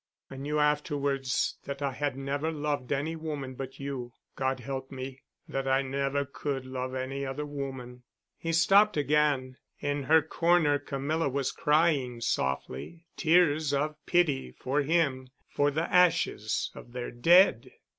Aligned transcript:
I 0.31 0.35
knew 0.37 0.57
afterward 0.57 1.27
that 1.65 1.83
I 1.83 1.91
had 1.91 2.17
never 2.17 2.51
loved 2.51 2.91
any 2.91 3.15
woman 3.15 3.53
but 3.53 3.79
you—God 3.79 4.59
help 4.59 4.91
me—that 4.91 5.67
I 5.67 5.83
never 5.83 6.25
could 6.25 6.65
love 6.65 6.95
any 6.95 7.23
other 7.23 7.45
woman——" 7.45 8.01
He 8.35 8.51
stopped 8.51 8.97
again. 8.97 9.57
In 9.79 10.01
her 10.05 10.23
corner 10.23 10.79
Camilla 10.79 11.29
was 11.29 11.51
crying 11.51 12.19
softly—tears 12.19 13.73
of 13.73 13.95
pity 14.07 14.51
for 14.51 14.81
him, 14.81 15.27
for 15.47 15.69
the 15.69 15.85
ashes 15.93 16.71
of 16.73 16.93
their 16.93 17.11
dead. 17.11 17.69